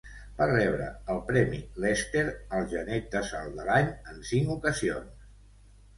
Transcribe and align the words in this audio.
Va 0.37 0.45
rebre 0.51 0.87
el 1.15 1.19
Premi 1.27 1.59
Lester 1.83 2.23
al 2.59 2.65
genet 2.73 3.13
de 3.17 3.21
salt 3.33 3.61
de 3.61 3.69
l'any 3.71 3.93
en 4.15 4.27
cinc 4.31 4.55
ocasions. 4.59 5.33